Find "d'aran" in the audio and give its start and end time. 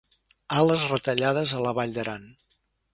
1.99-2.29